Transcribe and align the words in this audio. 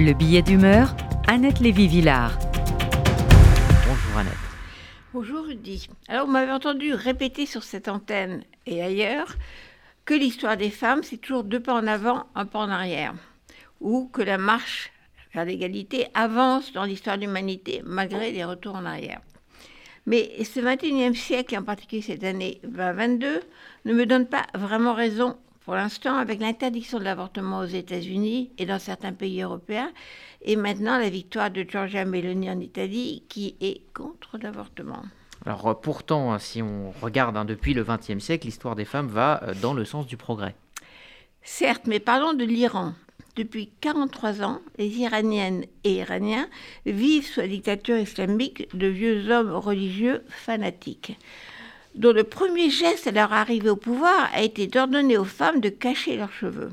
Le 0.00 0.12
billet 0.12 0.42
d'humeur, 0.42 0.94
Annette 1.26 1.58
Lévy-Villard. 1.58 2.38
Bonjour 3.88 4.16
Annette. 4.16 4.32
Bonjour 5.12 5.44
Rudy. 5.44 5.88
Alors 6.06 6.26
vous 6.26 6.32
m'avez 6.32 6.52
entendu 6.52 6.94
répéter 6.94 7.46
sur 7.46 7.64
cette 7.64 7.88
antenne 7.88 8.44
et 8.66 8.80
ailleurs 8.80 9.34
que 10.04 10.14
l'histoire 10.14 10.56
des 10.56 10.70
femmes, 10.70 11.02
c'est 11.02 11.16
toujours 11.16 11.42
deux 11.42 11.58
pas 11.58 11.74
en 11.74 11.88
avant, 11.88 12.26
un 12.36 12.46
pas 12.46 12.60
en 12.60 12.70
arrière. 12.70 13.12
Ou 13.80 14.06
que 14.06 14.22
la 14.22 14.38
marche 14.38 14.92
vers 15.34 15.44
l'égalité 15.44 16.06
avance 16.14 16.72
dans 16.72 16.84
l'histoire 16.84 17.16
de 17.16 17.22
l'humanité 17.22 17.82
malgré 17.84 18.30
les 18.30 18.44
retours 18.44 18.76
en 18.76 18.84
arrière. 18.84 19.20
Mais 20.06 20.30
ce 20.44 20.60
21e 20.60 21.14
siècle, 21.14 21.54
et 21.54 21.58
en 21.58 21.64
particulier 21.64 22.02
cette 22.02 22.22
année 22.22 22.60
2022, 22.62 23.40
ne 23.84 23.92
me 23.92 24.06
donne 24.06 24.28
pas 24.28 24.46
vraiment 24.54 24.94
raison 24.94 25.36
pour 25.68 25.76
l'instant 25.76 26.16
avec 26.16 26.40
l'interdiction 26.40 26.98
de 26.98 27.04
l'avortement 27.04 27.58
aux 27.58 27.66
États-Unis 27.66 28.50
et 28.56 28.64
dans 28.64 28.78
certains 28.78 29.12
pays 29.12 29.42
européens, 29.42 29.92
et 30.40 30.56
maintenant 30.56 30.96
la 30.96 31.10
victoire 31.10 31.50
de 31.50 31.62
Giorgia 31.62 32.06
Meloni 32.06 32.50
en 32.50 32.58
Italie 32.58 33.22
qui 33.28 33.54
est 33.60 33.82
contre 33.92 34.38
l'avortement. 34.38 35.02
Alors 35.44 35.66
euh, 35.66 35.74
pourtant, 35.74 36.32
hein, 36.32 36.38
si 36.38 36.62
on 36.62 36.90
regarde 37.02 37.36
hein, 37.36 37.44
depuis 37.44 37.74
le 37.74 37.84
XXe 37.84 38.18
siècle, 38.18 38.46
l'histoire 38.46 38.76
des 38.76 38.86
femmes 38.86 39.08
va 39.08 39.42
euh, 39.42 39.52
dans 39.60 39.74
le 39.74 39.84
sens 39.84 40.06
du 40.06 40.16
progrès. 40.16 40.54
Certes, 41.42 41.86
mais 41.86 42.00
parlons 42.00 42.32
de 42.32 42.46
l'Iran. 42.46 42.94
Depuis 43.36 43.70
43 43.82 44.42
ans, 44.42 44.60
les 44.78 44.88
Iraniennes 44.96 45.66
et 45.84 45.96
Iraniens 45.96 46.48
vivent 46.86 47.26
sous 47.26 47.40
la 47.40 47.46
dictature 47.46 47.98
islamique 47.98 48.74
de 48.74 48.86
vieux 48.86 49.30
hommes 49.30 49.52
religieux 49.52 50.24
fanatiques 50.30 51.18
dont 51.94 52.12
le 52.12 52.24
premier 52.24 52.70
geste 52.70 53.06
à 53.06 53.10
leur 53.10 53.32
arrivée 53.32 53.70
au 53.70 53.76
pouvoir 53.76 54.30
a 54.32 54.42
été 54.42 54.66
d'ordonner 54.66 55.18
aux 55.18 55.24
femmes 55.24 55.60
de 55.60 55.68
cacher 55.68 56.16
leurs 56.16 56.32
cheveux 56.32 56.70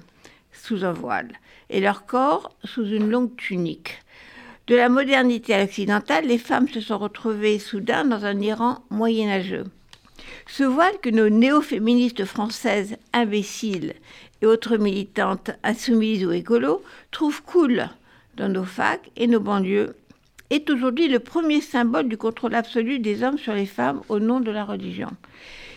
sous 0.51 0.83
un 0.83 0.93
voile 0.93 1.31
et 1.69 1.79
leur 1.79 2.05
corps 2.05 2.51
sous 2.63 2.85
une 2.85 3.09
longue 3.09 3.35
tunique. 3.35 3.99
De 4.67 4.75
la 4.75 4.89
modernité 4.89 5.53
à 5.53 5.61
l'occidentale, 5.61 6.25
les 6.25 6.39
femmes 6.39 6.67
se 6.67 6.81
sont 6.81 6.97
retrouvées 6.97 7.59
soudain 7.59 8.03
dans 8.03 8.25
un 8.25 8.39
Iran 8.39 8.83
moyenâgeux. 8.89 9.65
Ce 10.47 10.63
voile 10.63 10.97
que 11.01 11.09
nos 11.09 11.29
néo-féministes 11.29 12.25
françaises 12.25 12.97
imbéciles 13.13 13.93
et 14.41 14.47
autres 14.47 14.77
militantes 14.77 15.51
insoumises 15.63 16.25
ou 16.25 16.31
écolos 16.31 16.83
trouvent 17.11 17.43
cool 17.43 17.89
dans 18.37 18.49
nos 18.49 18.63
facs 18.63 19.11
et 19.15 19.27
nos 19.27 19.39
banlieues 19.39 19.95
est 20.49 20.69
aujourd'hui 20.69 21.07
le 21.07 21.19
premier 21.19 21.61
symbole 21.61 22.07
du 22.07 22.17
contrôle 22.17 22.55
absolu 22.55 22.99
des 22.99 23.23
hommes 23.23 23.37
sur 23.37 23.53
les 23.53 23.65
femmes 23.65 24.01
au 24.09 24.19
nom 24.19 24.39
de 24.39 24.51
la 24.51 24.63
religion. 24.63 25.09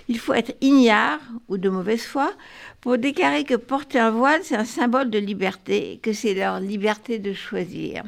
Il 0.09 0.19
faut 0.19 0.33
être 0.33 0.57
ignare 0.63 1.21
ou 1.49 1.59
de 1.59 1.69
mauvaise 1.69 2.05
foi 2.05 2.33
pour 2.81 2.97
déclarer 2.97 3.45
que 3.45 3.55
porter 3.55 3.99
un 3.99 4.11
voile, 4.11 4.41
c'est 4.43 4.57
un 4.57 4.65
symbole 4.65 5.11
de 5.11 5.19
liberté, 5.19 6.01
que 6.03 6.15
c'est 6.15 6.33
leur 6.33 6.61
liberté 6.61 7.19
de 7.19 7.35
choisir. 7.35 8.05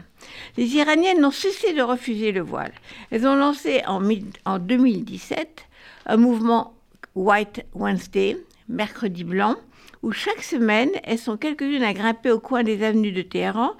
Les 0.57 0.77
Iraniennes 0.77 1.21
n'ont 1.21 1.31
cessé 1.31 1.75
de 1.75 1.83
refuser 1.83 2.33
le 2.33 2.41
voile. 2.41 2.73
Elles 3.11 3.27
ont 3.27 3.37
lancé 3.37 3.83
en, 3.87 4.03
en 4.47 4.59
2017 4.59 5.67
un 6.07 6.17
mouvement 6.17 6.75
White 7.15 7.67
Wednesday, 7.75 8.39
mercredi 8.69 9.25
blanc, 9.25 9.57
où 10.03 10.13
chaque 10.13 10.43
semaine, 10.43 10.91
elles 11.05 11.19
sont 11.19 11.37
quelques-unes 11.37 11.83
à 11.83 11.93
grimper 11.93 12.31
au 12.31 12.41
coin 12.41 12.63
des 12.63 12.83
avenues 12.83 13.13
de 13.13 13.23
Téhéran 13.23 13.73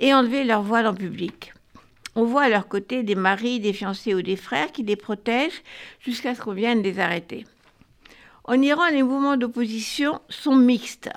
et 0.00 0.14
enlever 0.14 0.44
leur 0.44 0.62
voile 0.62 0.86
en 0.86 0.94
public. 0.94 1.52
On 2.18 2.24
voit 2.24 2.44
à 2.44 2.48
leur 2.48 2.66
côté 2.66 3.02
des 3.02 3.14
maris, 3.14 3.60
des 3.60 3.74
fiancés 3.74 4.14
ou 4.14 4.22
des 4.22 4.36
frères 4.36 4.72
qui 4.72 4.82
les 4.82 4.96
protègent 4.96 5.62
jusqu'à 6.00 6.34
ce 6.34 6.40
qu'on 6.40 6.54
vienne 6.54 6.82
les 6.82 6.98
arrêter. 6.98 7.44
En 8.44 8.62
Iran, 8.62 8.88
les 8.90 9.02
mouvements 9.02 9.36
d'opposition 9.36 10.22
sont 10.30 10.56
mixtes. 10.56 11.10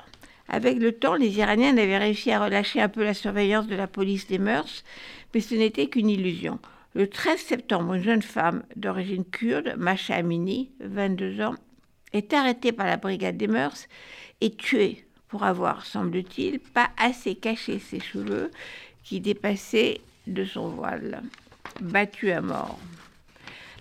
Avec 0.50 0.78
le 0.78 0.92
temps, 0.92 1.16
les 1.16 1.38
Iraniens 1.38 1.78
avaient 1.78 1.98
réussi 1.98 2.32
à 2.32 2.44
relâcher 2.44 2.82
un 2.82 2.90
peu 2.90 3.06
la 3.06 3.14
surveillance 3.14 3.68
de 3.68 3.78
la 3.78 3.88
police 3.88 4.28
des 4.28 4.40
mœurs, 4.40 4.84
mais 5.34 5.40
ce 5.40 5.56
n'était 5.56 5.88
qu'une 5.88 6.10
illusion. 6.10 6.60
Le 6.96 7.08
13 7.08 7.40
septembre, 7.40 7.94
une 7.94 8.04
jeune 8.04 8.22
femme 8.22 8.64
d'origine 8.76 9.24
kurde, 9.24 9.76
Masha 9.78 10.16
Amini, 10.16 10.70
22 10.82 11.42
ans, 11.42 11.56
est 12.12 12.34
arrêtée 12.34 12.74
par 12.74 12.88
la 12.88 12.98
brigade 12.98 13.38
des 13.38 13.48
mœurs 13.48 13.88
et 14.42 14.52
tuée 14.52 15.06
pour 15.30 15.44
avoir, 15.44 15.86
semble-t-il, 15.86 16.60
pas 16.60 16.90
assez 16.98 17.36
caché 17.36 17.80
ses 17.80 18.02
cheveux 18.02 18.52
qui 19.04 19.22
dépassaient 19.22 20.02
de 20.34 20.46
son 20.46 20.70
voile, 20.70 21.22
battu 21.82 22.32
à 22.32 22.42
mort. 22.42 22.80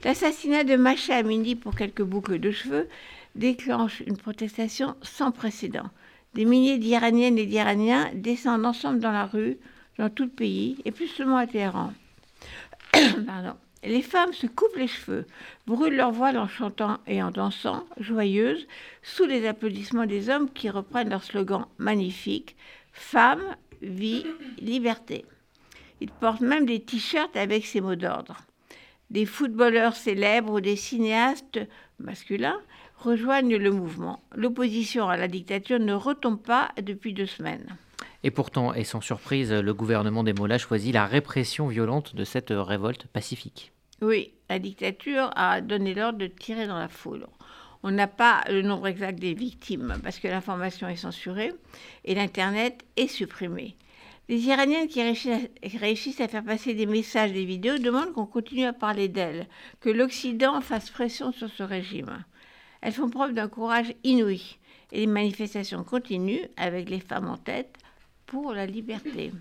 L'assassinat 0.05 0.65
de 0.65 0.77
Macha 0.77 1.17
Amini 1.17 1.57
pour 1.57 1.75
quelques 1.75 2.03
boucles 2.03 2.39
de 2.39 2.51
cheveux 2.51 2.89
déclenche 3.35 4.01
une 4.07 4.17
protestation 4.17 4.95
sans 5.03 5.33
précédent. 5.33 5.91
Des 6.35 6.45
milliers 6.45 6.79
d'Iraniennes 6.79 7.39
et 7.39 7.47
d'Iraniens 7.47 8.11
descendent 8.15 8.67
ensemble 8.67 9.01
dans 9.01 9.13
la 9.13 9.27
rue, 9.27 9.57
dans 9.99 10.11
tout 10.11 10.25
le 10.25 10.31
pays, 10.31 10.79
et 10.85 10.93
plus 10.93 11.09
seulement 11.09 11.37
à 11.37 11.47
Téhéran. 11.47 11.93
Les 13.85 14.03
femmes 14.03 14.33
se 14.33 14.49
coupent 14.49 14.77
les 14.77 14.89
cheveux, 14.89 15.25
brûlent 15.67 15.95
leur 15.95 16.11
voile 16.11 16.37
en 16.37 16.49
chantant 16.49 16.99
et 17.07 17.23
en 17.23 17.31
dansant, 17.31 17.87
joyeuses, 18.01 18.67
sous 19.05 19.25
les 19.25 19.47
applaudissements 19.47 20.07
des 20.07 20.31
hommes 20.31 20.51
qui 20.51 20.69
reprennent 20.69 21.11
leur 21.11 21.23
slogan 21.23 21.67
magnifique 21.79 22.57
Femme, 22.93 23.43
vie, 23.81 24.27
liberté. 24.61 25.25
Ils 26.01 26.11
portent 26.11 26.41
même 26.41 26.67
des 26.67 26.81
t-shirts 26.81 27.37
avec 27.37 27.67
ces 27.67 27.81
mots 27.81 27.97
d'ordre. 27.97 28.37
Des 29.11 29.27
footballeurs 29.27 29.97
célèbres 29.97 30.55
ou 30.55 30.61
des 30.61 30.77
cinéastes 30.77 31.61
masculins 31.99 32.61
rejoignent 32.99 33.57
le 33.57 33.71
mouvement. 33.71 34.23
L'opposition 34.35 35.09
à 35.09 35.17
la 35.17 35.29
dictature 35.29 35.79
ne 35.79 35.95
retombe 35.95 36.43
pas 36.43 36.71
depuis 36.83 37.15
deux 37.15 37.27
semaines. 37.27 37.77
Et 38.25 38.31
pourtant, 38.31 38.75
et 38.75 38.85
sans 38.85 39.01
surprise, 39.01 39.53
le 39.53 39.75
gouvernement 39.75 40.25
des 40.25 40.33
Mollahs 40.33 40.59
choisit 40.59 40.93
la 40.93 41.07
répression 41.07 41.69
violente 41.69 42.15
de 42.17 42.25
cette 42.25 42.51
révolte 42.51 43.07
pacifique. 43.07 43.73
Oui, 44.01 44.33
la 44.51 44.59
dictature 44.59 45.31
a 45.37 45.61
donné 45.61 45.95
l'ordre 45.95 46.19
de 46.19 46.27
tirer 46.27 46.67
dans 46.67 46.79
la 46.79 46.89
foule. 46.89 47.27
On 47.83 47.93
n'a 47.93 48.09
pas 48.09 48.43
le 48.49 48.63
nombre 48.63 48.89
exact 48.89 49.19
des 49.19 49.35
victimes 49.35 49.95
parce 50.03 50.19
que 50.19 50.29
l'information 50.29 50.89
est 50.89 50.97
censurée 50.97 51.53
et 52.05 52.15
l'Internet 52.15 52.85
est 52.97 53.07
supprimé. 53.07 53.77
Les 54.29 54.47
Iraniennes 54.47 54.89
qui 54.89 55.03
réussissent 55.03 56.21
à 56.21 56.29
faire 56.29 56.45
passer 56.45 56.75
des 56.75 56.85
messages, 56.85 57.33
des 57.33 57.47
vidéos, 57.47 57.79
demandent 57.79 58.13
qu'on 58.13 58.27
continue 58.27 58.67
à 58.67 58.75
parler 58.75 59.09
d'elles, 59.09 59.47
que 59.81 59.89
l'Occident 59.89 60.61
fasse 60.61 60.91
pression 60.91 61.33
sur 61.33 61.49
ce 61.49 61.63
régime. 61.63 62.25
Elles 62.83 62.93
font 62.93 63.09
preuve 63.09 63.33
d'un 63.33 63.49
courage 63.49 63.95
inouï 64.05 64.59
et 64.93 65.01
les 65.01 65.07
manifestations 65.07 65.83
continuent 65.83 66.47
avec 66.59 66.91
les 66.91 67.01
femmes 67.01 67.29
en 67.29 67.39
tête 67.39 67.75
pour 68.27 68.53
la 68.53 68.67
liberté. 68.67 69.33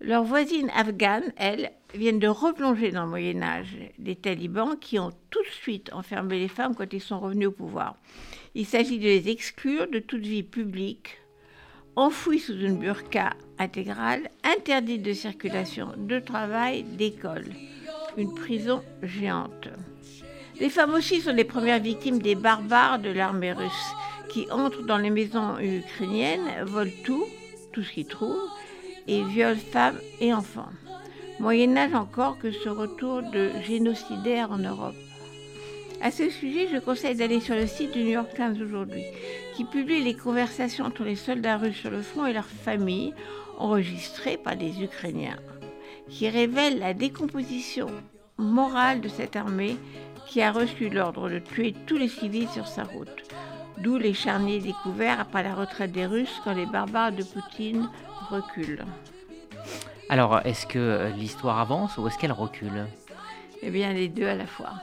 Leurs 0.00 0.24
voisines 0.24 0.70
afghanes, 0.74 1.32
elles, 1.36 1.72
viennent 1.94 2.18
de 2.18 2.28
replonger 2.28 2.90
dans 2.90 3.04
le 3.04 3.10
Moyen 3.10 3.42
Âge, 3.42 3.76
des 3.98 4.16
talibans 4.16 4.78
qui 4.78 4.98
ont 4.98 5.12
tout 5.30 5.42
de 5.42 5.62
suite 5.62 5.92
enfermé 5.92 6.38
les 6.38 6.48
femmes 6.48 6.74
quand 6.74 6.92
ils 6.92 7.00
sont 7.00 7.20
revenus 7.20 7.48
au 7.48 7.52
pouvoir. 7.52 7.96
Il 8.54 8.66
s'agit 8.66 8.98
de 8.98 9.04
les 9.04 9.28
exclure 9.28 9.88
de 9.88 9.98
toute 9.98 10.24
vie 10.24 10.42
publique, 10.42 11.18
enfouis 11.96 12.40
sous 12.40 12.58
une 12.58 12.78
burqa 12.78 13.34
intégrale, 13.58 14.30
interdite 14.42 15.02
de 15.02 15.12
circulation, 15.12 15.88
de 15.96 16.18
travail, 16.18 16.82
d'école. 16.82 17.46
Une 18.16 18.34
prison 18.34 18.82
géante. 19.02 19.68
Les 20.60 20.70
femmes 20.70 20.94
aussi 20.94 21.20
sont 21.20 21.32
les 21.32 21.44
premières 21.44 21.80
victimes 21.80 22.20
des 22.20 22.34
barbares 22.34 22.98
de 22.98 23.10
l'armée 23.10 23.52
russe 23.52 23.94
qui 24.28 24.46
entrent 24.50 24.82
dans 24.82 24.98
les 24.98 25.10
maisons 25.10 25.58
ukrainiennes, 25.58 26.64
volent 26.64 26.90
tout, 27.04 27.26
tout 27.72 27.82
ce 27.82 27.92
qu'ils 27.92 28.06
trouvent, 28.06 28.50
et 29.06 29.22
violent 29.24 29.60
femmes 29.72 29.98
et 30.20 30.32
enfants. 30.32 30.70
Moyen 31.40 31.76
Âge 31.76 31.94
encore 31.94 32.38
que 32.38 32.52
ce 32.52 32.68
retour 32.68 33.22
de 33.22 33.50
génocidaire 33.66 34.50
en 34.52 34.58
Europe. 34.58 34.94
À 36.00 36.10
ce 36.10 36.30
sujet, 36.30 36.68
je 36.72 36.78
conseille 36.78 37.16
d'aller 37.16 37.40
sur 37.40 37.54
le 37.54 37.66
site 37.66 37.92
du 37.92 38.04
New 38.04 38.10
York 38.10 38.30
Times 38.34 38.56
aujourd'hui, 38.62 39.04
qui 39.54 39.64
publie 39.64 40.02
les 40.02 40.16
conversations 40.16 40.84
entre 40.84 41.04
les 41.04 41.16
soldats 41.16 41.58
russes 41.58 41.76
sur 41.76 41.90
le 41.90 42.02
front 42.02 42.26
et 42.26 42.32
leurs 42.32 42.44
familles, 42.44 43.14
enregistrées 43.58 44.36
par 44.36 44.56
des 44.56 44.82
Ukrainiens, 44.82 45.38
qui 46.08 46.28
révèlent 46.28 46.80
la 46.80 46.94
décomposition 46.94 47.88
morale 48.36 49.00
de 49.00 49.08
cette 49.08 49.36
armée 49.36 49.76
qui 50.26 50.42
a 50.42 50.50
reçu 50.50 50.88
l'ordre 50.88 51.30
de 51.30 51.38
tuer 51.38 51.74
tous 51.86 51.96
les 51.96 52.08
civils 52.08 52.48
sur 52.48 52.66
sa 52.66 52.82
route. 52.82 53.22
D'où 53.78 53.98
les 53.98 54.14
charniers 54.14 54.60
découverts 54.60 55.20
après 55.20 55.42
la 55.42 55.54
retraite 55.54 55.92
des 55.92 56.06
Russes 56.06 56.40
quand 56.42 56.54
les 56.54 56.66
barbares 56.66 57.12
de 57.12 57.22
Poutine 57.22 57.88
reculent. 58.30 58.84
Alors, 60.08 60.40
est-ce 60.44 60.66
que 60.66 61.12
l'histoire 61.16 61.58
avance 61.58 61.96
ou 61.98 62.06
est-ce 62.06 62.18
qu'elle 62.18 62.32
recule? 62.32 62.86
Eh 63.62 63.70
bien, 63.70 63.92
les 63.92 64.08
deux 64.08 64.26
à 64.26 64.34
la 64.34 64.46
fois. 64.46 64.74